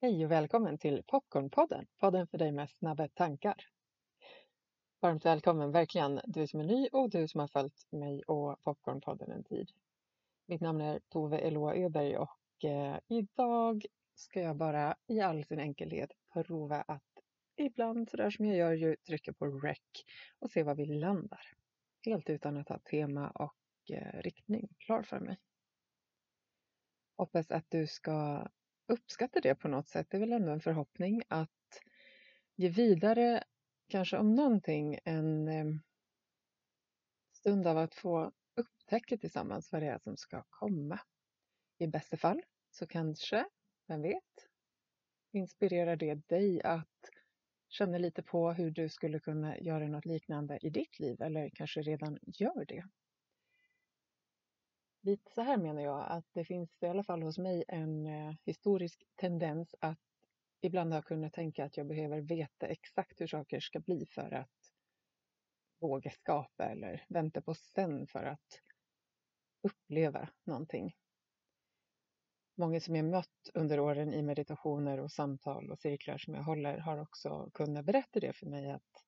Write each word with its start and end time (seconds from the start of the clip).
Hej 0.00 0.24
och 0.24 0.30
välkommen 0.30 0.78
till 0.78 1.02
Popcornpodden, 1.06 1.86
podden 2.00 2.26
för 2.26 2.38
dig 2.38 2.52
med 2.52 2.70
snabba 2.70 3.08
tankar. 3.08 3.56
Varmt 5.00 5.24
välkommen 5.24 5.72
verkligen 5.72 6.20
du 6.24 6.46
som 6.46 6.60
är 6.60 6.64
ny 6.64 6.88
och 6.92 7.10
du 7.10 7.28
som 7.28 7.40
har 7.40 7.48
följt 7.48 7.92
mig 7.92 8.22
och 8.22 8.62
Popcornpodden 8.62 9.30
en 9.30 9.44
tid. 9.44 9.70
Mitt 10.46 10.60
namn 10.60 10.80
är 10.80 11.00
Tove 11.08 11.38
Eloa 11.38 11.74
Öberg 11.74 12.16
och 12.16 12.64
eh, 12.64 12.98
idag 13.08 13.86
ska 14.14 14.40
jag 14.40 14.56
bara 14.56 14.96
i 15.06 15.20
all 15.20 15.44
sin 15.44 15.60
enkelhet 15.60 16.12
prova 16.32 16.82
att 16.82 17.22
ibland 17.56 18.10
sådär 18.10 18.30
som 18.30 18.44
jag 18.44 18.56
gör 18.56 18.72
ju 18.72 18.96
trycka 18.96 19.32
på 19.32 19.46
rec 19.46 19.78
och 20.38 20.50
se 20.50 20.62
var 20.62 20.74
vi 20.74 20.86
landar. 20.86 21.52
Helt 22.04 22.30
utan 22.30 22.56
att 22.56 22.68
ha 22.68 22.78
tema 22.78 23.30
och 23.30 23.90
eh, 23.90 24.20
riktning 24.22 24.68
klar 24.78 25.02
för 25.02 25.20
mig. 25.20 25.38
Hoppas 27.16 27.50
att 27.50 27.64
du 27.68 27.86
ska 27.86 28.48
uppskattar 28.86 29.40
det 29.40 29.54
på 29.54 29.68
något 29.68 29.88
sätt. 29.88 30.06
Det 30.10 30.16
är 30.16 30.20
väl 30.20 30.32
ändå 30.32 30.52
en 30.52 30.60
förhoppning 30.60 31.22
att 31.28 31.50
ge 32.56 32.68
vidare, 32.68 33.44
kanske 33.88 34.18
om 34.18 34.34
någonting, 34.34 34.98
en 35.04 35.48
ehm, 35.48 35.80
stund 37.32 37.66
av 37.66 37.78
att 37.78 37.94
få 37.94 38.32
upptäcka 38.56 39.16
tillsammans 39.16 39.72
vad 39.72 39.82
det 39.82 39.88
är 39.88 39.98
som 39.98 40.16
ska 40.16 40.44
komma. 40.50 41.00
I 41.78 41.86
bästa 41.86 42.16
fall 42.16 42.42
så 42.70 42.86
kanske, 42.86 43.46
vem 43.86 44.02
vet, 44.02 44.48
inspirerar 45.32 45.96
det 45.96 46.14
dig 46.14 46.62
att 46.62 47.10
känna 47.68 47.98
lite 47.98 48.22
på 48.22 48.52
hur 48.52 48.70
du 48.70 48.88
skulle 48.88 49.20
kunna 49.20 49.58
göra 49.58 49.88
något 49.88 50.06
liknande 50.06 50.58
i 50.62 50.70
ditt 50.70 50.98
liv 50.98 51.22
eller 51.22 51.50
kanske 51.54 51.82
redan 51.82 52.18
gör 52.22 52.64
det. 52.64 52.84
Lite 55.06 55.30
så 55.30 55.42
här 55.42 55.56
menar 55.56 55.82
jag 55.82 56.06
att 56.08 56.24
det 56.32 56.44
finns 56.44 56.82
i 56.82 56.86
alla 56.86 57.02
fall 57.02 57.22
hos 57.22 57.38
mig 57.38 57.64
en 57.68 58.06
eh, 58.06 58.34
historisk 58.44 59.06
tendens 59.16 59.74
att 59.80 59.98
ibland 60.60 60.92
ha 60.94 61.02
kunnat 61.02 61.32
tänka 61.32 61.64
att 61.64 61.76
jag 61.76 61.86
behöver 61.86 62.20
veta 62.20 62.66
exakt 62.66 63.20
hur 63.20 63.26
saker 63.26 63.60
ska 63.60 63.80
bli 63.80 64.06
för 64.06 64.34
att 64.34 64.72
våga 65.80 66.10
skapa 66.10 66.64
eller 66.64 67.04
vänta 67.08 67.42
på 67.42 67.54
sen 67.54 68.06
för 68.06 68.24
att 68.24 68.62
uppleva 69.62 70.28
någonting. 70.44 70.94
Många 72.54 72.80
som 72.80 72.96
jag 72.96 73.04
mött 73.04 73.50
under 73.54 73.80
åren 73.80 74.12
i 74.12 74.22
meditationer 74.22 75.00
och 75.00 75.12
samtal 75.12 75.70
och 75.70 75.78
cirklar 75.78 76.18
som 76.18 76.34
jag 76.34 76.42
håller 76.42 76.78
har 76.78 76.98
också 76.98 77.50
kunnat 77.54 77.84
berätta 77.84 78.20
det 78.20 78.32
för 78.32 78.46
mig 78.46 78.70
att 78.70 79.04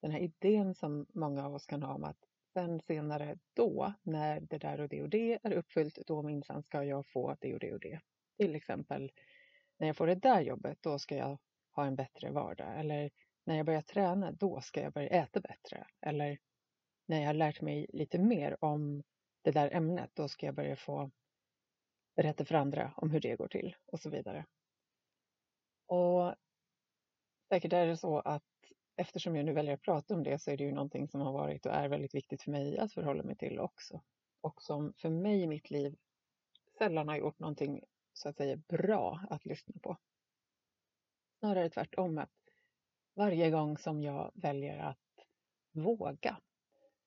den 0.00 0.10
här 0.10 0.20
idén 0.20 0.74
som 0.74 1.06
många 1.14 1.46
av 1.46 1.54
oss 1.54 1.66
kan 1.66 1.82
ha 1.82 1.94
om 1.94 2.04
att 2.04 2.31
sen 2.52 2.80
senare 2.80 3.38
då, 3.54 3.92
när 4.02 4.40
det 4.40 4.58
där 4.58 4.80
och 4.80 4.88
det 4.88 5.02
och 5.02 5.08
det 5.08 5.38
är 5.42 5.52
uppfyllt, 5.52 5.98
då 6.06 6.22
minsann 6.22 6.62
ska 6.62 6.84
jag 6.84 7.06
få 7.06 7.36
det 7.40 7.54
och 7.54 7.60
det 7.60 7.72
och 7.72 7.80
det. 7.80 8.00
Till 8.36 8.54
exempel 8.54 9.12
när 9.78 9.86
jag 9.86 9.96
får 9.96 10.06
det 10.06 10.14
där 10.14 10.40
jobbet, 10.40 10.78
då 10.80 10.98
ska 10.98 11.16
jag 11.16 11.38
ha 11.70 11.86
en 11.86 11.96
bättre 11.96 12.30
vardag. 12.30 12.80
Eller 12.80 13.10
när 13.44 13.56
jag 13.56 13.66
börjar 13.66 13.82
träna, 13.82 14.32
då 14.32 14.60
ska 14.60 14.80
jag 14.80 14.92
börja 14.92 15.08
äta 15.08 15.40
bättre. 15.40 15.86
Eller 16.00 16.38
när 17.06 17.20
jag 17.20 17.26
har 17.26 17.34
lärt 17.34 17.60
mig 17.60 17.86
lite 17.92 18.18
mer 18.18 18.64
om 18.64 19.02
det 19.42 19.50
där 19.50 19.74
ämnet, 19.74 20.10
då 20.14 20.28
ska 20.28 20.46
jag 20.46 20.54
börja 20.54 20.76
få 20.76 21.10
berätta 22.16 22.44
för 22.44 22.54
andra 22.54 22.94
om 22.96 23.10
hur 23.10 23.20
det 23.20 23.36
går 23.36 23.48
till 23.48 23.76
och 23.86 24.00
så 24.00 24.10
vidare. 24.10 24.46
Och 25.86 26.34
säkert 27.48 27.72
är 27.72 27.86
det 27.86 27.96
så 27.96 28.18
att 28.18 28.51
eftersom 28.96 29.36
jag 29.36 29.44
nu 29.44 29.52
väljer 29.52 29.74
att 29.74 29.82
prata 29.82 30.14
om 30.14 30.22
det 30.22 30.38
så 30.38 30.50
är 30.50 30.56
det 30.56 30.64
ju 30.64 30.72
någonting 30.72 31.08
som 31.08 31.20
har 31.20 31.32
varit 31.32 31.66
och 31.66 31.72
är 31.72 31.88
väldigt 31.88 32.14
viktigt 32.14 32.42
för 32.42 32.50
mig 32.50 32.78
att 32.78 32.92
förhålla 32.92 33.22
mig 33.22 33.36
till 33.36 33.58
också. 33.58 34.02
Och 34.40 34.62
som 34.62 34.92
för 34.96 35.10
mig 35.10 35.42
i 35.42 35.46
mitt 35.46 35.70
liv 35.70 35.96
sällan 36.78 37.08
har 37.08 37.16
gjort 37.16 37.38
någonting 37.38 37.80
så 38.12 38.28
att 38.28 38.36
säga 38.36 38.56
bra 38.56 39.20
att 39.30 39.44
lyssna 39.44 39.74
på. 39.82 39.96
Snarare 41.38 41.70
tvärtom 41.70 42.18
att 42.18 42.30
varje 43.14 43.50
gång 43.50 43.78
som 43.78 44.02
jag 44.02 44.30
väljer 44.34 44.78
att 44.78 44.98
våga 45.72 46.40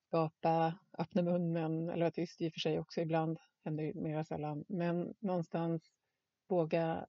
skapa, 0.08 0.80
öppna 0.98 1.22
munnen 1.22 1.90
eller 1.90 2.06
vara 2.06 2.12
tyst 2.12 2.42
i 2.42 2.50
och 2.50 2.54
för 2.54 2.60
sig 2.60 2.80
också 2.80 3.02
ibland, 3.02 3.40
händer 3.64 3.84
ju 3.84 3.94
mera 3.94 4.24
sällan, 4.24 4.66
men 4.68 5.16
någonstans 5.20 5.92
våga 6.48 7.08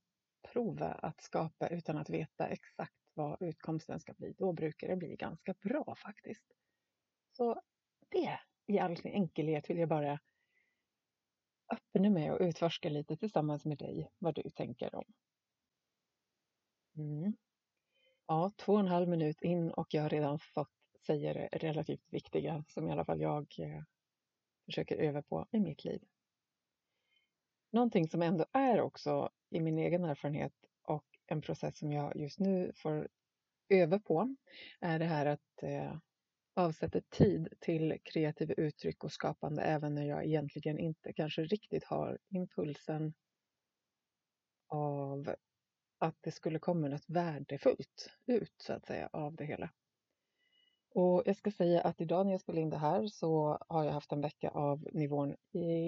prova 0.53 0.87
att 0.87 1.21
skapa 1.21 1.69
utan 1.69 1.97
att 1.99 2.11
veta 2.11 2.49
exakt 2.49 3.06
vad 3.17 3.43
utkomsten 3.43 4.01
ska 4.01 4.13
bli, 4.13 4.35
då 4.39 4.53
brukar 4.53 4.89
det 4.89 4.97
bli 4.97 5.17
ganska 5.17 5.55
bra 5.61 5.95
faktiskt. 6.03 6.45
Så 7.33 7.63
det 8.09 8.41
i 8.67 8.79
all 8.79 8.97
sin 8.97 9.13
enkelhet 9.13 9.71
vill 9.71 9.79
jag 9.79 9.89
bara 9.89 10.21
öppna 11.73 12.11
med 12.11 12.33
och 12.33 12.41
utforska 12.41 12.89
lite 12.89 13.17
tillsammans 13.17 13.65
med 13.65 13.79
dig 13.79 14.11
vad 14.19 14.35
du 14.35 14.51
tänker 14.51 14.95
om. 14.95 15.05
Mm. 16.97 17.37
Ja, 18.27 18.53
två 18.57 18.73
och 18.73 18.81
en 18.81 18.89
halv 18.89 19.09
minut 19.09 19.43
in 19.43 19.71
och 19.71 19.95
jag 19.95 20.03
har 20.03 20.11
redan 20.11 20.39
fått 20.39 20.71
säga 21.07 21.35
det 21.35 21.49
relativt 21.53 22.13
viktiga 22.13 22.65
som 22.69 22.89
i 22.89 22.93
alla 22.93 23.05
fall 23.05 23.21
jag 23.21 23.55
eh, 23.59 23.83
försöker 24.65 24.97
öva 24.97 25.23
på 25.23 25.47
i 25.51 25.61
mitt 25.61 25.85
liv. 25.85 26.03
Någonting 27.71 28.09
som 28.09 28.23
ändå 28.23 28.47
är 28.53 28.81
också 28.81 29.31
i 29.51 29.61
min 29.61 29.79
egen 29.79 30.05
erfarenhet 30.05 30.53
en 31.31 31.43
process 31.43 31.79
som 31.79 31.93
jag 31.93 32.17
just 32.17 32.39
nu 32.39 32.73
får 32.77 33.09
öva 33.69 33.99
på 33.99 34.37
är 34.81 34.99
det 34.99 35.05
här 35.05 35.27
att 35.27 35.63
eh, 35.63 35.97
avsätta 36.55 37.01
tid 37.01 37.49
till 37.61 37.99
kreativa 38.03 38.55
uttryck 38.55 39.05
och 39.05 39.13
skapande 39.13 39.63
även 39.63 39.95
när 39.95 40.05
jag 40.05 40.25
egentligen 40.25 40.79
inte 40.79 41.13
kanske 41.13 41.43
riktigt 41.43 41.85
har 41.85 42.19
impulsen 42.29 43.15
av 44.69 45.35
att 45.99 46.17
det 46.21 46.31
skulle 46.31 46.59
komma 46.59 46.89
något 46.89 47.09
värdefullt 47.09 48.11
ut 48.27 48.55
så 48.57 48.73
att 48.73 48.87
säga 48.87 49.09
av 49.13 49.37
det 49.37 49.45
hela. 49.45 49.71
Och 50.95 51.23
jag 51.27 51.37
ska 51.37 51.51
säga 51.51 51.81
att 51.81 52.01
idag 52.01 52.27
när 52.27 52.33
jag 52.33 52.41
spelar 52.41 52.63
in 52.63 52.71
det 52.71 52.79
här 52.79 53.07
så 53.07 53.59
har 53.69 53.85
jag 53.85 53.93
haft 53.93 54.13
en 54.13 54.21
vecka 54.21 54.51
av 54.51 54.89
nivån 54.93 55.37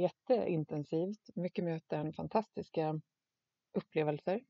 jätteintensivt, 0.03 1.31
mycket 1.35 1.65
möten, 1.65 2.13
fantastiska 2.13 3.01
upplevelser 3.73 4.41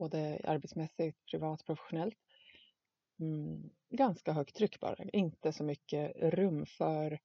både 0.00 0.40
arbetsmässigt, 0.44 1.26
privat, 1.30 1.64
professionellt. 1.64 2.18
Mm, 3.18 3.70
ganska 3.90 4.32
högt 4.32 4.56
tryck 4.56 4.80
bara, 4.80 5.04
inte 5.12 5.52
så 5.52 5.64
mycket 5.64 6.16
rum 6.16 6.66
för 6.66 7.20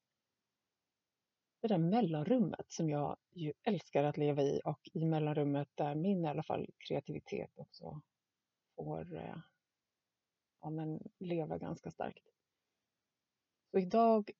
det 1.61 1.67
där 1.67 1.77
mellanrummet 1.77 2.65
som 2.71 2.89
jag 2.89 3.17
ju 3.31 3.53
älskar 3.63 4.03
att 4.03 4.17
leva 4.17 4.41
i 4.41 4.61
och 4.65 4.79
i 4.93 5.05
mellanrummet 5.05 5.69
där 5.75 5.95
min 5.95 6.25
i 6.25 6.27
alla 6.27 6.43
fall 6.43 6.69
kreativitet 6.77 7.51
också 7.55 8.01
får 8.75 9.15
eh, 9.15 9.37
ja, 10.61 10.69
men 10.69 10.99
leva 11.19 11.57
ganska 11.57 11.91
starkt. 11.91 12.25
Så 13.71 13.79
idag 13.79 14.31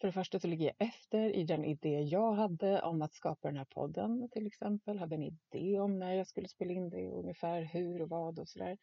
för 0.00 0.08
det 0.08 0.12
första 0.12 0.40
så 0.40 0.46
ligger 0.46 0.66
jag 0.66 0.88
efter 0.88 1.36
i 1.36 1.44
den 1.44 1.64
idé 1.64 2.00
jag 2.00 2.32
hade 2.32 2.82
om 2.82 3.02
att 3.02 3.14
skapa 3.14 3.48
den 3.48 3.56
här 3.56 3.64
podden 3.64 4.28
till 4.30 4.46
exempel. 4.46 4.98
Hade 4.98 5.14
en 5.14 5.22
idé 5.22 5.80
om 5.80 5.98
när 5.98 6.14
jag 6.14 6.26
skulle 6.26 6.48
spela 6.48 6.72
in 6.72 6.90
det 6.90 7.08
och 7.08 7.18
ungefär 7.18 7.62
hur 7.62 8.02
och 8.02 8.08
vad 8.08 8.38
och 8.38 8.48
sådär. 8.48 8.78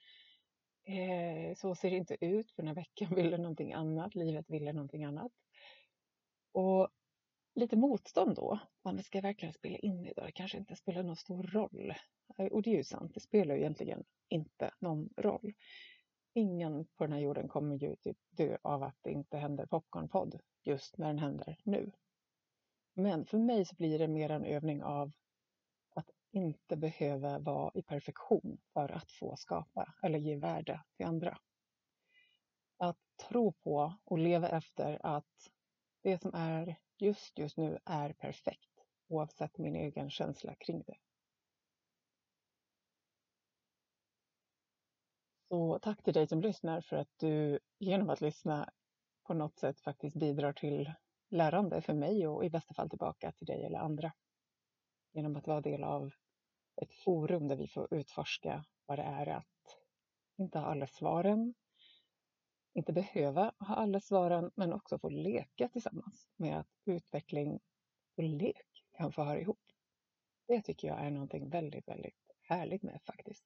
Eh, 0.84 1.56
så 1.56 1.76
ser 1.76 1.90
det 1.90 1.98
inte 1.98 2.26
ut 2.26 2.52
för 2.52 2.64
den 2.64 2.68
här 2.68 2.76
veckan 2.76 3.10
ville 3.16 3.38
någonting 3.38 3.74
annat. 3.74 4.16
Livet 4.16 4.50
ville 4.50 4.74
någonting 4.74 5.04
annat. 5.04 5.32
Och 6.52 6.90
lite 7.56 7.76
motstånd 7.76 8.36
då. 8.36 8.60
Man 8.84 9.04
ska 9.04 9.18
jag 9.18 9.24
verkligen 9.24 9.54
spela 9.54 9.78
in 9.78 10.06
idag? 10.06 10.26
Det 10.26 10.32
kanske 10.32 10.58
inte 10.58 10.76
spelar 10.76 11.04
någon 11.04 11.16
stor 11.16 11.44
roll. 11.44 11.94
Eh, 12.38 12.46
och 12.46 12.62
det 12.62 12.70
är 12.70 12.78
ju 12.78 12.84
sant, 12.84 13.14
det 13.14 13.20
spelar 13.20 13.56
ju 13.56 13.62
egentligen 13.62 14.04
inte 14.30 14.72
någon 14.80 15.10
roll. 15.18 15.54
Ingen 16.34 16.86
på 16.86 17.04
den 17.04 17.14
här 17.14 17.20
jorden 17.20 17.48
kommer 17.48 17.76
ju 17.76 17.96
typ 17.96 18.18
dö 18.30 18.58
av 18.62 18.84
att 18.84 18.98
det 19.02 19.12
inte 19.12 19.38
händer 19.38 19.66
popcornpodd 19.66 20.40
just 20.64 20.98
när 20.98 21.08
den 21.08 21.20
händer 21.20 21.60
nu. 21.64 21.92
Men 22.94 23.26
för 23.26 23.38
mig 23.38 23.66
så 23.66 23.76
blir 23.76 24.00
det 24.00 24.08
mer 24.08 24.30
en 24.30 24.46
övning 24.46 24.84
av 24.84 25.12
att 25.96 26.10
inte 26.32 26.76
behöva 26.76 27.40
vara 27.40 27.72
i 27.76 27.82
perfektion 27.82 28.58
för 28.74 28.90
att 28.90 29.12
få 29.12 29.36
skapa 29.36 29.94
eller 30.04 30.20
ge 30.20 30.36
värde 30.36 30.84
till 30.98 31.06
andra. 31.06 31.38
Att 32.78 33.00
tro 33.30 33.52
på 33.52 33.94
och 34.04 34.18
leva 34.18 34.50
efter 34.50 35.06
att 35.06 35.50
det 36.02 36.22
som 36.22 36.32
är 36.34 36.76
just 36.98 37.40
just 37.40 37.58
nu 37.58 37.80
är 37.86 38.14
perfekt 38.14 38.86
oavsett 39.08 39.58
min 39.58 39.76
egen 39.76 40.10
känsla 40.10 40.56
kring 40.56 40.84
det. 40.88 40.98
Så 45.54 45.80
tack 45.80 46.04
till 46.04 46.14
dig 46.14 46.28
som 46.28 46.42
lyssnar 46.42 46.82
för 46.82 46.96
att 46.96 47.20
du 47.20 47.60
genom 47.80 48.10
att 48.10 48.22
lyssna 48.22 48.70
på 49.24 49.34
något 49.34 49.60
sätt 49.60 49.80
faktiskt 49.80 50.16
bidrar 50.16 50.54
till 50.54 50.94
lärande 51.30 51.82
för 51.82 51.94
mig 51.94 52.28
och 52.28 52.46
i 52.46 52.50
bästa 52.50 52.74
fall 52.74 52.90
tillbaka 52.90 53.32
till 53.32 53.48
dig 53.48 53.64
eller 53.64 53.80
andra. 53.80 54.14
Genom 55.12 55.36
att 55.36 55.48
vara 55.48 55.62
del 55.62 55.84
av 55.84 56.12
ett 56.82 56.94
forum 56.94 57.48
där 57.48 57.56
vi 57.56 57.68
får 57.68 57.94
utforska 57.94 58.66
vad 58.86 59.00
det 59.00 59.04
är 59.04 59.28
att 59.28 59.78
inte 60.38 60.60
ha 60.60 60.66
alla 60.66 60.88
svaren, 60.88 61.54
inte 62.74 62.94
behöva 62.94 63.54
ha 63.60 63.76
alla 63.76 64.00
svaren, 64.00 64.52
men 64.56 64.74
också 64.74 65.00
få 65.00 65.10
leka 65.10 65.70
tillsammans 65.70 66.30
med 66.36 66.60
att 66.60 66.70
utveckling 66.86 67.60
och 68.18 68.24
lek 68.24 68.86
kan 68.98 69.12
få 69.12 69.24
höra 69.24 69.40
ihop. 69.40 69.62
Det 70.48 70.62
tycker 70.62 70.88
jag 70.88 71.00
är 71.00 71.12
någonting 71.12 71.50
väldigt, 71.50 71.88
väldigt 71.88 72.32
härligt 72.42 72.84
med 72.84 73.02
faktiskt. 73.06 73.44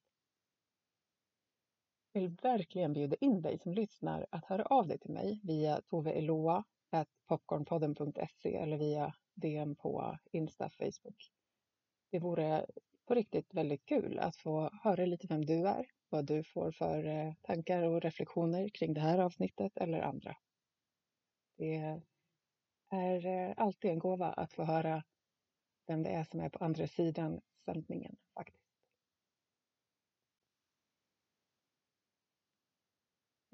Jag 2.18 2.22
vill 2.22 2.36
verkligen 2.42 2.92
bjuda 2.92 3.16
in 3.20 3.42
dig 3.42 3.58
som 3.58 3.74
lyssnar 3.74 4.26
att 4.30 4.44
höra 4.44 4.62
av 4.62 4.88
dig 4.88 4.98
till 4.98 5.10
mig 5.10 5.40
via 5.42 5.80
toveeloa.popcornpodden.se 5.80 8.56
eller 8.56 8.76
via 8.76 9.14
DM 9.34 9.76
på 9.76 10.18
Insta, 10.32 10.70
Facebook. 10.70 11.32
Det 12.10 12.18
vore 12.18 12.66
på 13.06 13.14
riktigt 13.14 13.54
väldigt 13.54 13.86
kul 13.86 14.18
att 14.18 14.36
få 14.36 14.70
höra 14.82 15.06
lite 15.06 15.26
vem 15.26 15.44
du 15.44 15.68
är, 15.68 15.86
vad 16.08 16.24
du 16.24 16.44
får 16.44 16.72
för 16.72 17.04
eh, 17.04 17.34
tankar 17.42 17.82
och 17.82 18.02
reflektioner 18.02 18.68
kring 18.68 18.94
det 18.94 19.00
här 19.00 19.18
avsnittet 19.18 19.76
eller 19.76 20.00
andra. 20.00 20.36
Det 21.56 22.00
är 22.90 23.26
eh, 23.26 23.54
alltid 23.56 23.90
en 23.90 23.98
gåva 23.98 24.32
att 24.32 24.52
få 24.52 24.64
höra 24.64 25.04
vem 25.86 26.02
det 26.02 26.10
är 26.10 26.24
som 26.24 26.40
är 26.40 26.48
på 26.48 26.64
andra 26.64 26.86
sidan 26.86 27.40
sändningen 27.64 28.16
faktiskt. 28.34 28.57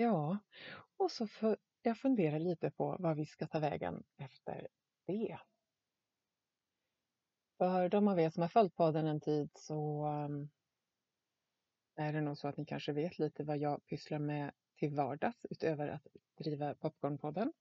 Ja, 0.04 0.38
och 0.96 1.10
så 1.10 1.26
för, 1.26 1.56
jag 1.82 1.98
funderar 1.98 2.38
lite 2.38 2.70
på 2.70 2.96
vad 2.98 3.16
vi 3.16 3.26
ska 3.26 3.46
ta 3.46 3.58
vägen 3.58 4.02
efter 4.16 4.68
det. 5.06 5.38
För 7.58 7.88
de 7.88 8.08
av 8.08 8.20
er 8.20 8.30
som 8.30 8.40
har 8.40 8.48
följt 8.48 8.74
podden 8.74 9.06
en 9.06 9.20
tid 9.20 9.50
så 9.54 10.04
ehm, 10.06 10.48
är 11.96 12.12
det 12.12 12.20
nog 12.20 12.38
så 12.38 12.48
att 12.48 12.56
ni 12.56 12.66
kanske 12.66 12.92
vet 12.92 13.18
lite 13.18 13.44
vad 13.44 13.58
jag 13.58 13.86
pysslar 13.86 14.18
med 14.18 14.52
till 14.76 14.94
vardags 14.94 15.46
utöver 15.50 15.88
att 15.88 16.06
driva 16.38 16.74
Popcornpodden. 16.74 17.52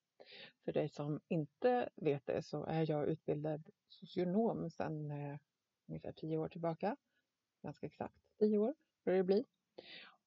För 0.66 0.72
dig 0.74 0.90
som 0.90 1.22
inte 1.28 1.90
vet 1.96 2.26
det 2.26 2.44
så 2.44 2.66
är 2.66 2.90
jag 2.90 3.08
utbildad 3.08 3.70
socionom 3.88 4.70
sedan 4.70 5.12
eh, 5.12 5.38
ungefär 5.88 6.12
tio 6.12 6.38
år 6.38 6.50
tillbaka. 6.50 6.98
Ganska 7.62 7.86
exakt 7.86 8.16
tio 8.40 8.58
år 8.58 8.76
börjar 9.06 9.18
det 9.18 9.24
bli. 9.24 9.46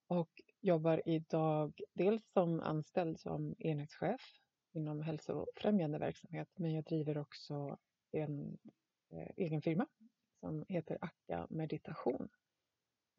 Och 0.06 0.42
jobbar 0.66 1.02
idag 1.08 1.80
dels 1.94 2.32
som 2.32 2.60
anställd 2.60 3.20
som 3.20 3.54
enhetschef 3.58 4.20
inom 4.72 5.02
hälsofrämjande 5.02 5.98
verksamhet 5.98 6.48
men 6.54 6.72
jag 6.72 6.84
driver 6.84 7.18
också 7.18 7.78
en 8.12 8.58
eh, 9.12 9.30
egen 9.36 9.62
firma 9.62 9.86
som 10.40 10.64
heter 10.68 10.98
Akka 11.00 11.46
Meditation 11.50 12.28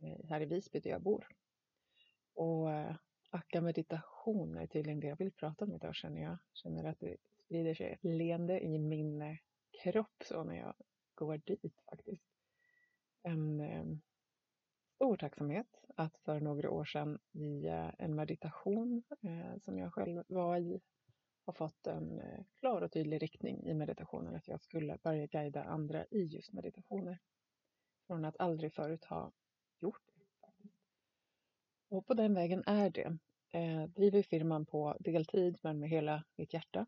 eh, 0.02 0.30
här 0.30 0.42
i 0.42 0.46
Visby 0.46 0.80
där 0.80 0.90
jag 0.90 1.02
bor. 1.02 1.28
Och 2.34 2.72
eh, 2.72 2.96
Akka 3.30 3.62
Meditation 3.62 4.58
är 4.58 4.68
tydligen 4.68 5.00
det 5.00 5.08
jag 5.08 5.18
vill 5.18 5.32
prata 5.32 5.66
om 5.66 5.74
idag 5.74 5.96
känner 5.96 6.22
jag. 6.22 6.38
Känner 6.54 6.84
att 6.84 7.00
det 7.00 7.18
sprider 7.46 7.74
sig 7.74 7.92
ett 7.92 8.04
leende 8.04 8.60
i 8.60 8.80
min 8.80 9.22
eh, 9.22 9.38
kropp 9.84 10.24
så 10.26 10.44
när 10.44 10.56
jag 10.56 10.74
går 11.16 11.38
dit 11.38 11.82
faktiskt. 11.90 12.24
En 13.24 13.60
eh, 13.60 13.86
stor 14.96 15.18
tacksamhet 15.18 15.87
att 16.00 16.18
för 16.18 16.40
några 16.40 16.72
år 16.72 16.86
sedan 16.86 17.20
i 17.32 17.68
en 17.98 18.16
meditation 18.16 19.04
eh, 19.22 19.58
som 19.66 19.78
jag 19.78 19.94
själv 19.94 20.24
var 20.28 20.58
i 20.58 20.82
har 21.46 21.54
fått 21.54 21.88
en 21.88 22.20
eh, 22.20 22.44
klar 22.60 22.82
och 22.82 22.92
tydlig 22.92 23.24
riktning 23.24 23.64
i 23.66 23.74
meditationen 23.74 24.36
att 24.36 24.48
jag 24.48 24.62
skulle 24.62 24.98
börja 25.04 25.26
guida 25.26 25.64
andra 25.64 26.06
i 26.06 26.24
just 26.24 26.54
meditationer. 26.54 27.20
Från 28.08 28.26
att 28.26 28.40
aldrig 28.40 28.74
förut 28.74 29.06
ha 29.06 29.32
gjort 29.80 30.02
det. 30.06 30.70
Och 31.90 32.06
på 32.06 32.14
den 32.14 32.34
vägen 32.34 32.64
är 32.66 32.90
det. 32.90 33.18
Eh, 33.52 33.84
driver 33.84 34.22
firman 34.22 34.66
på 34.66 34.98
deltid 35.00 35.58
men 35.64 35.80
med 35.80 35.90
hela 35.90 36.24
mitt 36.36 36.54
hjärta. 36.54 36.86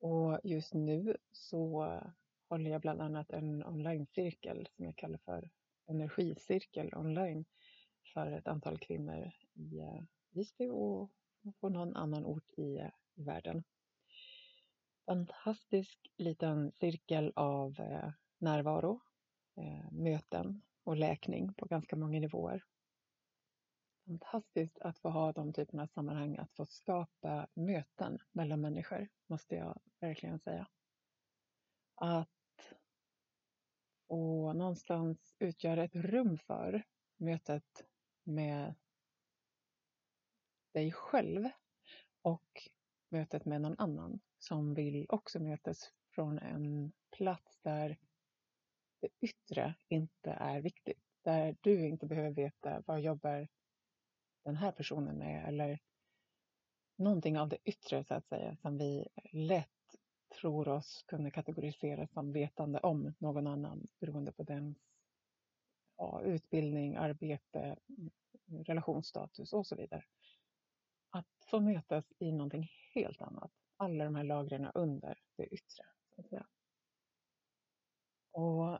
Och 0.00 0.40
just 0.44 0.74
nu 0.74 1.16
så 1.32 2.00
håller 2.48 2.70
jag 2.70 2.80
bland 2.80 3.00
annat 3.00 3.30
en 3.30 3.64
onlinecirkel 3.64 4.68
som 4.76 4.84
jag 4.84 4.96
kallar 4.96 5.18
för 5.18 5.50
energicirkel 5.86 6.94
online 6.94 7.44
för 8.12 8.32
ett 8.32 8.48
antal 8.48 8.78
kvinnor 8.78 9.30
i 9.54 9.78
eh, 9.78 10.02
Visby 10.30 10.68
och 10.68 11.10
på 11.60 11.68
någon 11.68 11.96
annan 11.96 12.26
ort 12.26 12.58
i, 12.58 12.76
eh, 12.76 12.90
i 13.14 13.22
världen. 13.22 13.64
Fantastisk 15.06 16.10
liten 16.16 16.72
cirkel 16.72 17.32
av 17.36 17.80
eh, 17.80 18.10
närvaro, 18.38 19.00
möten 19.90 20.62
och 20.84 20.96
läkning 20.96 21.54
på 21.54 21.66
ganska 21.66 21.96
många 21.96 22.20
nivåer. 22.20 22.64
Fantastiskt 24.06 24.78
att 24.78 24.98
få 24.98 25.10
ha 25.10 25.32
de 25.32 25.52
typerna 25.52 25.82
av 25.82 25.86
sammanhang, 25.86 26.36
att 26.36 26.52
få 26.52 26.64
skapa 26.64 27.46
möten 27.54 28.18
mellan 28.32 28.60
människor, 28.60 29.08
måste 29.26 29.54
jag 29.54 29.80
verkligen 30.00 30.38
säga. 30.38 30.66
Att 31.94 32.28
och 34.06 34.56
någonstans 34.56 35.36
utgöra 35.38 35.84
ett 35.84 35.94
rum 35.96 36.38
för 36.38 36.82
mötet 37.16 37.84
med 38.24 38.74
dig 40.72 40.92
själv 40.92 41.48
och 42.22 42.70
mötet 43.08 43.44
med 43.44 43.60
någon 43.60 43.78
annan 43.78 44.20
som 44.38 44.74
vill 44.74 45.06
också 45.08 45.40
mötas 45.40 45.92
från 46.10 46.38
en 46.38 46.92
plats 47.10 47.60
där 47.62 47.98
det 49.00 49.08
yttre 49.20 49.74
inte 49.88 50.30
är 50.30 50.60
viktigt. 50.60 51.02
Där 51.22 51.56
du 51.60 51.88
inte 51.88 52.06
behöver 52.06 52.30
veta 52.30 52.82
vad 52.86 53.00
jobbar 53.00 53.48
den 54.44 54.56
här 54.56 54.72
personen 54.72 55.18
med 55.18 55.48
eller 55.48 55.78
någonting 56.96 57.38
av 57.38 57.48
det 57.48 57.58
yttre 57.64 58.04
så 58.04 58.14
att 58.14 58.28
säga 58.28 58.56
som 58.56 58.78
vi 58.78 59.08
lätt 59.32 59.68
tror 60.40 60.68
oss 60.68 61.04
kunna 61.06 61.30
kategorisera 61.30 62.06
som 62.06 62.32
vetande 62.32 62.78
om 62.78 63.14
någon 63.18 63.46
annan 63.46 63.86
beroende 64.00 64.32
på 64.32 64.42
dens 64.42 64.78
ha 66.02 66.22
utbildning, 66.22 66.96
arbete, 66.96 67.76
mm, 67.88 68.64
relationsstatus 68.64 69.52
och 69.52 69.66
så 69.66 69.76
vidare. 69.76 70.04
Att 71.10 71.26
få 71.46 71.60
mötas 71.60 72.12
i 72.18 72.32
någonting 72.32 72.70
helt 72.94 73.22
annat. 73.22 73.52
Alla 73.76 74.04
de 74.04 74.14
här 74.14 74.24
lagren 74.24 74.70
under 74.74 75.18
det 75.36 75.46
yttre. 75.46 75.84
Så 76.14 76.20
att 76.20 76.28
säga. 76.28 76.46
Och 78.32 78.78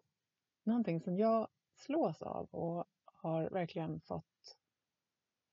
någonting 0.64 1.00
som 1.00 1.18
jag 1.18 1.48
slås 1.74 2.22
av 2.22 2.48
och 2.50 2.84
har 3.04 3.50
verkligen 3.50 4.00
fått 4.00 4.58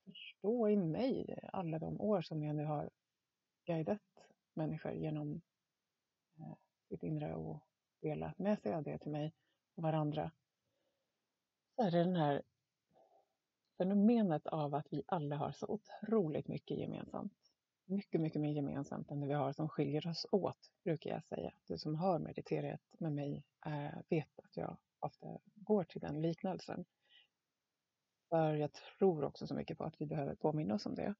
förstå 0.04 0.68
i 0.68 0.76
mig 0.76 1.38
alla 1.52 1.78
de 1.78 2.00
år 2.00 2.22
som 2.22 2.42
jag 2.42 2.56
nu 2.56 2.64
har 2.64 2.90
guidat 3.64 4.00
människor 4.54 4.92
genom 4.92 5.40
eh, 6.38 6.54
sitt 6.88 7.02
inre 7.02 7.34
och 7.34 7.60
delat 8.00 8.38
med 8.38 8.60
sig 8.60 8.74
av 8.74 8.82
det 8.82 8.98
till 8.98 9.10
mig 9.10 9.34
och 9.74 9.82
varandra. 9.82 10.30
Så 11.80 11.86
är 11.86 11.90
det 11.90 12.04
den 12.04 12.16
här 12.16 12.42
fenomenet 13.78 14.46
av 14.46 14.74
att 14.74 14.86
vi 14.90 15.02
alla 15.06 15.36
har 15.36 15.52
så 15.52 15.66
otroligt 15.66 16.48
mycket 16.48 16.78
gemensamt. 16.78 17.32
Mycket, 17.84 18.20
mycket 18.20 18.40
mer 18.40 18.52
gemensamt 18.52 19.10
än 19.10 19.20
det 19.20 19.26
vi 19.26 19.32
har 19.32 19.52
som 19.52 19.68
skiljer 19.68 20.08
oss 20.08 20.26
åt, 20.32 20.70
brukar 20.84 21.10
jag 21.10 21.24
säga. 21.24 21.52
Du 21.66 21.78
som 21.78 21.94
har 21.94 22.18
mediterat 22.18 22.80
med 22.98 23.12
mig 23.12 23.44
eh, 23.66 23.98
vet 24.08 24.38
att 24.38 24.56
jag 24.56 24.76
ofta 24.98 25.26
går 25.54 25.84
till 25.84 26.00
den 26.00 26.22
liknelsen. 26.22 26.84
För 28.28 28.54
jag 28.54 28.70
tror 28.72 29.24
också 29.24 29.46
så 29.46 29.54
mycket 29.54 29.78
på 29.78 29.84
att 29.84 30.00
vi 30.00 30.06
behöver 30.06 30.34
påminna 30.34 30.74
oss 30.74 30.86
om 30.86 30.94
det. 30.94 31.14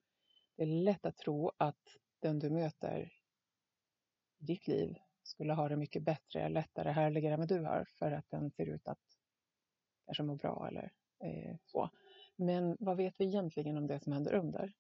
Det 0.57 0.63
är 0.63 0.67
lätt 0.67 1.07
att 1.07 1.17
tro 1.17 1.53
att 1.57 1.97
den 2.19 2.39
du 2.39 2.51
möter 2.51 3.13
i 4.39 4.45
ditt 4.47 4.69
liv 4.69 4.97
skulle 5.23 5.53
ha 5.53 5.69
det 5.69 5.77
mycket 5.77 6.03
bättre, 6.03 6.49
lättare, 6.49 6.91
härligare 6.91 7.35
än 7.35 7.41
vad 7.41 7.49
du 7.49 7.65
har 7.65 7.85
för 7.99 8.13
att 8.13 8.31
den 8.31 8.51
ser 8.51 8.67
ut 8.67 8.89
att 8.89 9.10
som 10.15 10.27
mår 10.27 10.37
bra 10.37 10.69
eller 10.69 10.93
eh, 11.25 11.57
så. 11.65 11.91
Men 12.37 12.77
vad 12.81 12.97
vet 12.97 13.15
vi 13.19 13.25
egentligen 13.25 13.77
om 13.77 13.87
det 13.87 14.01
som 14.01 14.13
händer 14.13 14.35
under? 14.35 14.73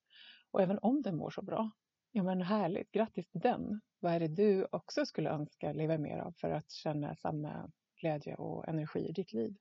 Och 0.50 0.62
även 0.62 0.78
om 0.78 1.02
den 1.02 1.16
mår 1.16 1.30
så 1.30 1.42
bra, 1.42 1.70
ja 2.12 2.22
men 2.22 2.42
härligt, 2.42 2.90
grattis 2.90 3.28
till 3.28 3.40
den! 3.40 3.80
Vad 3.98 4.12
är 4.12 4.20
det 4.20 4.28
du 4.28 4.66
också 4.72 5.06
skulle 5.06 5.30
önska 5.30 5.72
leva 5.72 5.98
mer 5.98 6.18
av 6.18 6.32
för 6.32 6.50
att 6.50 6.70
känna 6.70 7.16
samma 7.16 7.70
glädje 8.00 8.34
och 8.34 8.68
energi 8.68 9.08
i 9.08 9.12
ditt 9.12 9.32
liv? 9.32 9.56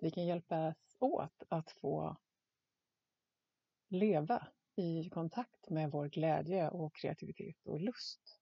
Vi 0.00 0.10
kan 0.10 0.26
hjälpas 0.26 0.76
åt 1.00 1.42
att 1.48 1.70
få 1.70 2.16
leva 3.88 4.48
i 4.76 5.10
kontakt 5.10 5.70
med 5.70 5.90
vår 5.90 6.08
glädje 6.08 6.70
och 6.70 6.96
kreativitet 6.96 7.66
och 7.66 7.80
lust 7.80 8.40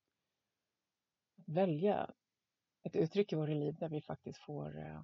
välja 1.47 2.11
ett 2.83 2.97
uttryck 2.97 3.33
i 3.33 3.37
våra 3.37 3.55
liv 3.55 3.75
där 3.75 3.89
vi 3.89 4.01
faktiskt 4.01 4.39
får 4.39 4.79
eh, 4.79 5.03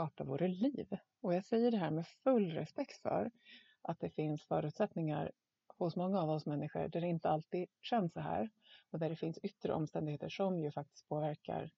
skapa 0.00 0.24
våra 0.24 0.46
liv. 0.46 0.98
Och 1.20 1.34
jag 1.34 1.44
säger 1.44 1.70
det 1.70 1.76
här 1.76 1.90
med 1.90 2.06
full 2.06 2.50
respekt 2.50 3.02
för 3.02 3.30
att 3.82 4.00
det 4.00 4.10
finns 4.10 4.42
förutsättningar 4.42 5.32
hos 5.78 5.96
många 5.96 6.20
av 6.20 6.30
oss 6.30 6.46
människor 6.46 6.88
där 6.88 7.00
det 7.00 7.06
inte 7.06 7.28
alltid 7.28 7.68
känns 7.82 8.12
så 8.12 8.20
här 8.20 8.50
och 8.90 8.98
där 8.98 9.08
det 9.08 9.16
finns 9.16 9.38
yttre 9.38 9.72
omständigheter 9.72 10.28
som 10.28 10.58
ju 10.60 10.70
faktiskt 10.70 11.08
påverkar 11.08 11.70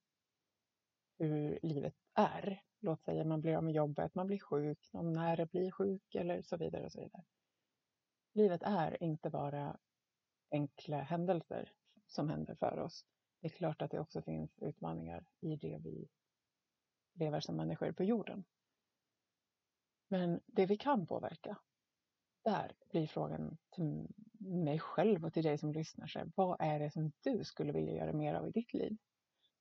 hur 1.18 1.58
livet 1.62 1.94
är. 2.14 2.62
Låt 2.80 3.02
säga 3.02 3.24
man 3.24 3.40
blir 3.40 3.56
av 3.56 3.64
med 3.64 3.74
jobbet, 3.74 4.14
man 4.14 4.26
blir 4.26 4.38
sjuk, 4.38 4.90
någon 4.92 5.12
nära 5.12 5.46
blir 5.46 5.70
sjuk 5.70 6.14
eller 6.14 6.42
så 6.42 6.56
vidare 6.56 6.84
och 6.84 6.92
så 6.92 7.00
vidare. 7.00 7.24
Livet 8.34 8.62
är 8.62 9.02
inte 9.02 9.30
bara 9.30 9.78
enkla 10.50 11.02
händelser 11.02 11.72
som 12.06 12.28
händer 12.28 12.54
för 12.54 12.78
oss 12.78 13.04
det 13.42 13.48
är 13.48 13.50
klart 13.50 13.82
att 13.82 13.90
det 13.90 14.00
också 14.00 14.22
finns 14.22 14.58
utmaningar 14.58 15.24
i 15.40 15.56
det 15.56 15.78
vi 15.84 16.08
lever 17.14 17.40
som 17.40 17.56
människor 17.56 17.92
på 17.92 18.04
jorden. 18.04 18.44
Men 20.08 20.40
det 20.46 20.66
vi 20.66 20.76
kan 20.76 21.06
påverka, 21.06 21.58
där 22.44 22.76
blir 22.90 23.06
frågan 23.06 23.58
till 23.70 24.06
mig 24.38 24.78
själv 24.78 25.24
och 25.24 25.32
till 25.32 25.44
dig 25.44 25.58
som 25.58 25.72
lyssnar. 25.72 26.06
Så 26.06 26.30
vad 26.36 26.60
är 26.60 26.78
det 26.78 26.90
som 26.90 27.12
du 27.20 27.44
skulle 27.44 27.72
vilja 27.72 27.92
göra 27.92 28.12
mer 28.12 28.34
av 28.34 28.48
i 28.48 28.50
ditt 28.50 28.74
liv? 28.74 28.96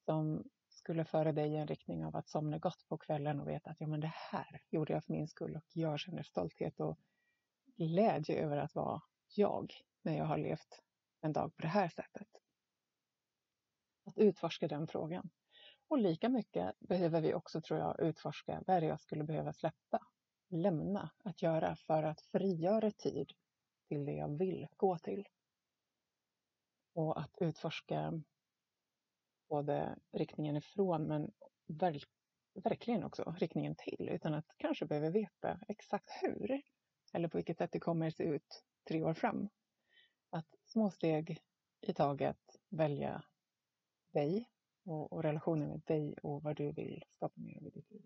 Som 0.05 0.43
skulle 0.69 1.05
föra 1.05 1.31
dig 1.31 1.51
i 1.51 1.55
en 1.55 1.67
riktning 1.67 2.05
av 2.05 2.15
att 2.15 2.29
somna 2.29 2.57
gott 2.57 2.87
på 2.87 2.97
kvällen 2.97 3.39
och 3.39 3.47
veta 3.47 3.69
att 3.69 3.81
ja, 3.81 3.87
men 3.87 3.99
det 3.99 4.13
här 4.31 4.61
gjorde 4.69 4.93
jag 4.93 5.03
för 5.03 5.13
min 5.13 5.27
skull 5.27 5.55
och 5.55 5.65
jag 5.73 5.99
känner 5.99 6.23
stolthet 6.23 6.79
och 6.79 6.99
glädje 7.77 8.35
över 8.35 8.57
att 8.57 8.75
vara 8.75 9.01
jag 9.35 9.73
när 10.01 10.17
jag 10.17 10.25
har 10.25 10.37
levt 10.37 10.83
en 11.21 11.33
dag 11.33 11.55
på 11.55 11.61
det 11.61 11.67
här 11.67 11.89
sättet. 11.89 12.27
Att 14.05 14.17
utforska 14.17 14.67
den 14.67 14.87
frågan. 14.87 15.29
Och 15.91 15.97
lika 15.97 16.29
mycket 16.29 16.79
behöver 16.79 17.21
vi 17.21 17.33
också, 17.33 17.61
tror 17.61 17.79
jag, 17.79 17.99
utforska 17.99 18.63
vad 18.67 18.77
är 18.77 18.81
det 18.81 18.87
jag 18.87 18.99
skulle 19.01 19.23
behöva 19.23 19.53
släppa, 19.53 20.07
lämna 20.49 21.11
att 21.23 21.41
göra 21.41 21.75
för 21.75 22.03
att 22.03 22.21
frigöra 22.21 22.91
tid 22.91 23.31
till 23.87 24.05
det 24.05 24.11
jag 24.11 24.37
vill 24.37 24.67
gå 24.77 24.97
till. 24.97 25.27
Och 26.93 27.19
att 27.19 27.37
utforska 27.39 28.21
både 29.49 29.99
riktningen 30.11 30.57
ifrån 30.57 31.03
men 31.03 31.31
verk, 31.67 32.09
verkligen 32.53 33.03
också 33.03 33.35
riktningen 33.39 33.75
till 33.75 34.09
utan 34.09 34.33
att 34.33 34.55
kanske 34.57 34.85
behöva 34.85 35.09
veta 35.09 35.59
exakt 35.67 36.09
hur 36.21 36.61
eller 37.13 37.27
på 37.27 37.37
vilket 37.37 37.57
sätt 37.57 37.71
det 37.71 37.79
kommer 37.79 38.07
att 38.07 38.15
se 38.15 38.23
ut 38.23 38.63
tre 38.87 39.03
år 39.03 39.13
fram. 39.13 39.49
Att 40.29 40.55
små 40.65 40.91
steg 40.91 41.41
i 41.81 41.93
taget 41.93 42.57
välja 42.69 43.23
dig 44.13 44.47
och, 44.83 45.13
och 45.13 45.23
relationen 45.23 45.69
med 45.69 45.81
dig 45.85 46.15
och 46.23 46.43
vad 46.43 46.55
du 46.55 46.71
vill 46.71 47.03
skapa 47.15 47.41
mer 47.41 47.57
av 47.57 47.67
i 47.67 47.69
ditt 47.69 47.91
liv. 47.91 48.05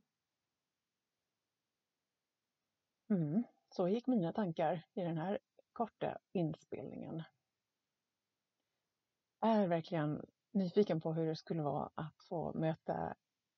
Mm, 3.10 3.44
så 3.70 3.88
gick 3.88 4.08
mina 4.08 4.34
tankar 4.34 4.86
i 4.94 5.02
den 5.02 5.18
här 5.18 5.40
korta 5.74 6.18
inspelningen. 6.32 7.24
Jag 9.40 9.50
är 9.50 9.68
verkligen 9.68 10.26
nyfiken 10.52 11.02
på 11.02 11.14
hur 11.14 11.26
det 11.26 11.36
skulle 11.36 11.62
vara 11.62 11.90
att 11.96 12.24
få 12.30 12.54
möta 12.54 13.16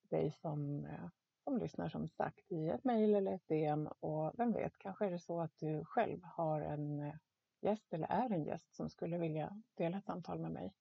dig 0.10 0.32
som, 0.42 0.86
eh, 0.86 1.10
som 1.44 1.58
lyssnar 1.58 1.90
som 1.90 2.10
sagt 2.10 2.52
i 2.52 2.70
ett 2.70 2.84
mejl 2.84 3.16
eller 3.16 3.34
ett 3.34 3.48
DM 3.48 3.88
och 3.88 4.34
vem 4.38 4.54
vet, 4.54 4.78
kanske 4.78 5.06
är 5.06 5.12
det 5.12 5.20
så 5.20 5.42
att 5.42 5.58
du 5.60 5.86
själv 5.86 6.24
har 6.24 6.62
en 6.62 7.00
eh, 7.00 7.16
gäst 7.62 7.94
eller 7.94 8.08
är 8.08 8.32
en 8.34 8.44
gäst 8.44 8.76
som 8.76 8.90
skulle 8.90 9.18
vilja 9.18 9.62
dela 9.76 9.98
ett 9.98 10.06
samtal 10.06 10.40
med 10.40 10.52
mig. 10.52 10.74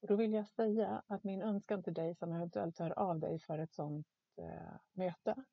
Och 0.00 0.08
då 0.08 0.16
vill 0.16 0.32
jag 0.32 0.48
säga 0.48 1.02
att 1.06 1.24
min 1.24 1.42
önskan 1.42 1.82
till 1.82 1.94
dig 1.94 2.14
som 2.14 2.32
eventuellt 2.32 2.78
hör 2.78 2.98
av 2.98 3.20
dig 3.20 3.38
för 3.38 3.58
ett 3.58 3.74
sådant 3.74 4.06
eh, 4.36 4.76
möte 4.92 5.44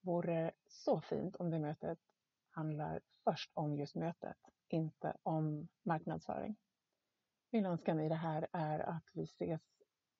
vore 0.00 0.52
så 0.66 1.00
fint 1.00 1.36
om 1.36 1.50
det 1.50 1.58
mötet 1.58 1.98
handlar 2.50 3.00
först 3.24 3.50
om 3.54 3.76
just 3.76 3.94
mötet, 3.94 4.36
inte 4.68 5.16
om 5.22 5.68
marknadsföring. 5.82 6.56
Min 7.50 7.66
önskan 7.66 8.00
i 8.00 8.08
det 8.08 8.14
här 8.14 8.48
är 8.52 8.78
att 8.78 9.04
vi 9.12 9.22
ses 9.22 9.62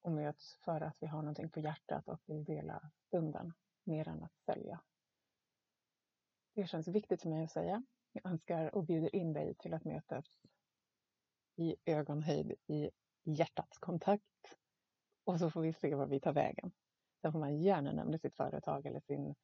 och 0.02 0.12
möts 0.12 0.58
för 0.64 0.80
att 0.80 0.96
vi 1.00 1.06
har 1.06 1.22
någonting 1.22 1.50
på 1.50 1.60
hjärtat 1.60 2.08
och 2.08 2.20
vill 2.26 2.44
dela 2.44 2.90
stunden 3.06 3.52
mer 3.84 4.08
än 4.08 4.22
att 4.22 4.36
sälja. 4.46 4.80
Det 6.54 6.66
känns 6.66 6.88
viktigt 6.88 7.22
för 7.22 7.28
mig 7.28 7.44
att 7.44 7.50
säga. 7.50 7.82
Jag 8.12 8.26
önskar 8.26 8.74
och 8.74 8.84
bjuder 8.84 9.16
in 9.16 9.32
dig 9.32 9.54
till 9.54 9.74
att 9.74 9.84
mötas 9.84 10.40
i 11.56 11.76
ögonhöjd, 11.84 12.52
i 12.66 12.90
hjärtats 13.24 13.78
kontakt. 13.78 14.24
Och 15.24 15.38
så 15.38 15.50
får 15.50 15.60
vi 15.60 15.72
se 15.72 15.94
var 15.94 16.06
vi 16.06 16.20
tar 16.20 16.32
vägen. 16.32 16.72
Sen 17.20 17.32
får 17.32 17.38
man 17.38 17.60
gärna 17.60 17.92
nämna 17.92 18.18
sitt 18.18 18.36
företag 18.36 18.86
eller 18.86 19.00
sin 19.00 19.34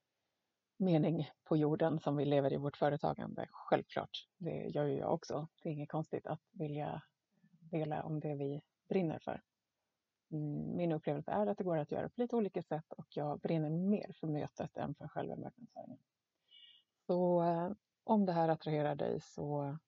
mening 0.77 1.31
på 1.45 1.57
jorden 1.57 2.01
som 2.01 2.17
vi 2.17 2.25
lever 2.25 2.53
i 2.53 2.57
vårt 2.57 2.77
företagande. 2.77 3.49
Självklart, 3.51 4.29
det 4.39 4.69
gör 4.69 4.85
ju 4.85 4.99
jag 4.99 5.15
också. 5.15 5.49
Det 5.63 5.69
är 5.69 5.73
inget 5.73 5.89
konstigt 5.89 6.27
att 6.27 6.41
vilja 6.53 7.03
dela 7.71 8.03
om 8.03 8.21
det 8.21 8.35
vi 8.35 8.63
brinner 8.89 9.19
för. 9.19 9.43
Mm, 10.31 10.77
min 10.77 10.93
upplevelse 10.93 11.31
är 11.31 11.47
att 11.47 11.59
det 11.59 11.65
går 11.65 11.77
att 11.77 11.93
göra 11.93 12.09
på 12.09 12.21
lite 12.21 12.37
olika 12.37 12.63
sätt 12.63 12.93
och 12.93 13.07
jag 13.11 13.41
brinner 13.41 13.71
mer 13.71 14.13
för 14.21 14.27
mötet 14.27 14.77
än 14.77 14.95
för 14.95 15.09
själva 15.09 15.37
marknadsföringen. 15.37 15.99
Så 17.07 17.43
eh, 17.43 17.73
om 18.05 18.27
det 18.27 18.33
här 18.33 18.49
attraherar 18.49 18.95
dig 18.95 19.21
så 19.21 19.79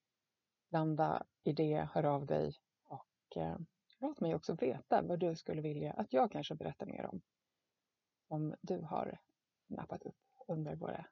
landa 0.71 1.27
i 1.45 1.53
det, 1.53 1.89
hör 1.93 2.05
av 2.05 2.27
dig 2.27 2.55
och 2.85 3.37
eh, 3.37 3.57
låt 3.99 4.21
mig 4.21 4.35
också 4.35 4.55
veta 4.55 5.03
vad 5.03 5.19
du 5.19 5.37
skulle 5.37 5.61
vilja 5.61 5.93
att 5.93 6.13
jag 6.13 6.33
kanske 6.33 6.55
berättar 6.55 6.87
mer 6.87 7.07
om. 7.07 7.21
Om 8.29 8.55
du 8.61 8.81
har 8.81 9.21
nappat 9.67 10.03
upp 10.03 10.17
under 10.49 10.77
våra 10.77 11.07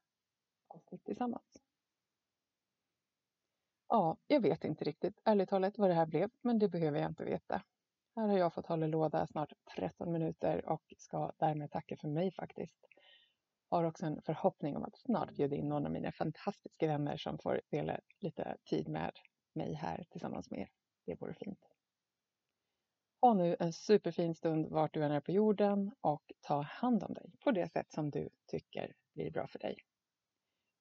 avsnitt 0.68 1.04
tillsammans. 1.04 1.62
Ja, 3.88 4.16
jag 4.26 4.40
vet 4.40 4.64
inte 4.64 4.84
riktigt, 4.84 5.20
ärligt 5.24 5.48
talat, 5.48 5.78
vad 5.78 5.90
det 5.90 5.94
här 5.94 6.06
blev, 6.06 6.30
men 6.40 6.58
det 6.58 6.68
behöver 6.68 7.00
jag 7.00 7.10
inte 7.10 7.24
veta. 7.24 7.62
Här 8.16 8.28
har 8.28 8.38
jag 8.38 8.54
fått 8.54 8.66
hålla 8.66 8.86
låda 8.86 9.26
snart 9.26 9.52
13 9.76 10.12
minuter 10.12 10.68
och 10.68 10.94
ska 10.98 11.32
därmed 11.38 11.70
tacka 11.70 11.96
för 11.96 12.08
mig 12.08 12.32
faktiskt. 12.32 12.86
Har 13.68 13.84
också 13.84 14.06
en 14.06 14.22
förhoppning 14.22 14.76
om 14.76 14.84
att 14.84 14.98
snart 14.98 15.30
bjuda 15.30 15.56
in 15.56 15.68
någon 15.68 15.86
av 15.86 15.92
mina 15.92 16.12
fantastiska 16.12 16.86
vänner 16.86 17.16
som 17.16 17.38
får 17.38 17.60
dela 17.70 18.00
lite 18.20 18.56
tid 18.64 18.88
med 18.88 19.12
mig 19.52 19.74
här 19.74 20.06
tillsammans 20.10 20.50
med 20.50 20.60
er. 20.60 20.70
Det 21.06 21.20
vore 21.20 21.34
fint. 21.34 21.75
Ha 23.26 23.34
nu 23.34 23.56
en 23.60 23.72
superfin 23.72 24.34
stund 24.34 24.66
vart 24.66 24.94
du 24.94 25.04
än 25.04 25.10
är 25.12 25.20
på 25.20 25.32
jorden 25.32 25.92
och 26.00 26.32
ta 26.40 26.60
hand 26.60 27.02
om 27.02 27.14
dig 27.14 27.32
på 27.40 27.50
det 27.50 27.72
sätt 27.72 27.92
som 27.92 28.10
du 28.10 28.28
tycker 28.46 28.92
blir 29.14 29.30
bra 29.30 29.46
för 29.46 29.58
dig. 29.58 29.76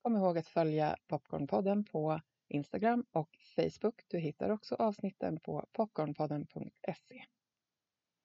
Kom 0.01 0.15
ihåg 0.15 0.37
att 0.37 0.47
följa 0.47 0.97
Popcornpodden 1.07 1.83
på 1.83 2.21
Instagram 2.47 3.05
och 3.11 3.37
Facebook. 3.55 4.01
Du 4.07 4.19
hittar 4.19 4.49
också 4.49 4.75
avsnitten 4.75 5.39
på 5.39 5.65
popcornpodden.se. 5.71 7.25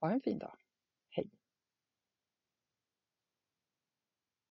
Ha 0.00 0.10
en 0.10 0.20
fin 0.20 0.38
dag! 0.38 0.56